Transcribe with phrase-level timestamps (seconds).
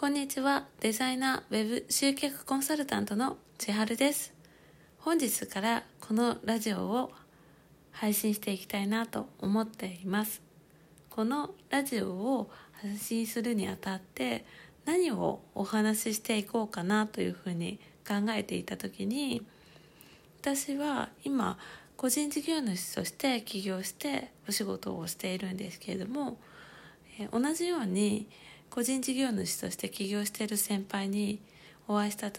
[0.00, 0.64] こんにちは。
[0.78, 4.32] デザイナー、ウェブ集客コンサルタントの千春です。
[4.98, 7.10] 本日からこのラジオを
[7.90, 10.40] 配信していきたいなと思っています。
[11.10, 14.44] このラジオを発信するにあたって
[14.84, 19.44] 何をお話ししていこうかなというふうに考えていた時に
[20.42, 21.58] 私は今
[21.96, 26.38] 個人事業主として起業してお仕事をしているんですけれども
[27.32, 28.28] 同じように
[28.70, 31.40] 個人事業主として起業している先輩に
[31.86, 32.30] お会いした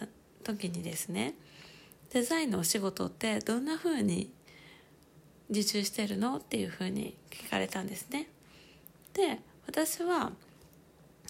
[0.44, 1.34] 時にですね
[2.12, 4.32] デザインのお仕事ってどんな風に
[5.50, 6.38] 受注してるの？
[6.38, 8.28] っていう風に聞かれたんですね。
[9.14, 10.32] で私は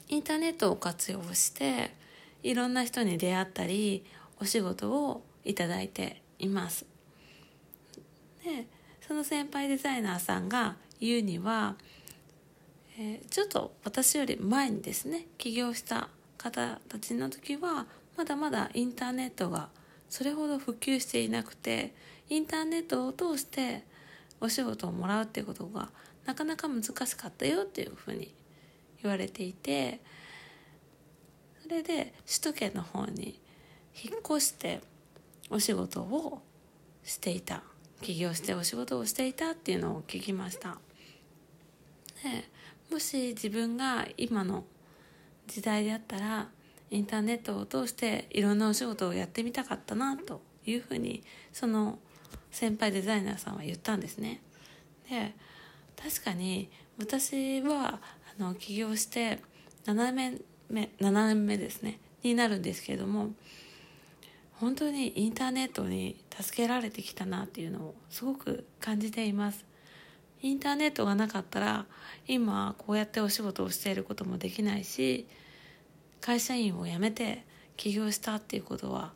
[0.09, 1.91] インターネットを活用して
[2.43, 4.05] いろんな人に出会ったり
[4.39, 6.85] お仕事をいただいています。
[8.43, 8.67] で
[9.07, 11.75] その先輩デザイナーさんが言うには
[13.01, 17.85] えー、ちょっと私より前にですね起業した方たちの時は
[18.17, 19.69] まだまだインターネットが
[20.09, 21.93] それほど普及していなくて
[22.27, 23.85] インターネットを通して
[24.41, 25.87] お仕事をもらうっていうことが
[26.25, 28.33] なかなか難しかったよっていうふうに
[29.01, 30.01] 言われていて
[31.63, 33.39] それで首都圏の方に
[33.95, 34.81] 引っ越して
[35.49, 36.41] お仕事を
[37.05, 37.63] していた
[38.01, 40.79] 起業してお仕事をしていたっていうのを聞きました。
[42.23, 42.59] で
[42.91, 44.65] もし自分が今の
[45.47, 46.49] 時代であったら
[46.91, 51.23] インターネットを通していろんなお仕事をやってみたかったなというふうに
[51.53, 51.99] その
[52.51, 54.41] 先輩デザイナーさんは言ったんですね。
[55.09, 55.33] で
[56.01, 57.99] 確かに私は
[58.39, 59.39] あの起業して
[59.85, 63.31] 7年目7年目ですねになるんですけれども
[64.53, 69.65] 本当にインターネットに助けられてきたなっていうのをすごく感じています。
[70.41, 71.85] インターネットがなかったら
[72.27, 75.27] 今こうやってお仕事をしていることもできないし
[76.21, 77.43] 会社員を辞めて
[77.77, 79.11] 起業したっていうことは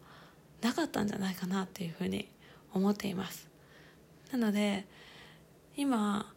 [0.61, 2.27] なかったんじゃないかなっていうふうに
[2.73, 3.47] 思っています。
[4.31, 4.85] なので
[5.75, 6.31] 今、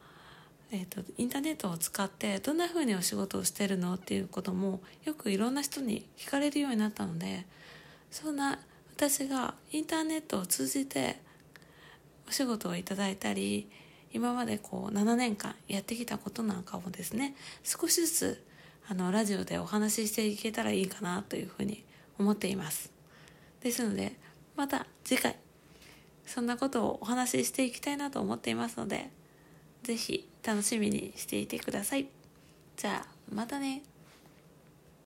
[0.71, 7.47] えーと、インターネットを使ってどんなふうにお仕事をしてるのっていうこともよくいろんな人に聞かれるようになったので
[8.11, 8.59] そんな
[8.95, 11.21] 私がインターネットを通じて
[12.29, 13.69] お仕事をいただいたり
[14.17, 18.45] 今までこう7年間やってきたことなんかをですね少しずつ
[18.89, 21.85] あのラジオでお話ししていけたらいいかなというふうに
[22.19, 22.91] 思っています。
[23.63, 24.17] ですので
[24.57, 25.37] また次回
[26.25, 29.11] そんなことをお話ししていきたいなと思っていますので
[29.83, 32.09] 是非楽しみにしていてください。
[32.79, 33.83] じゃあまたね。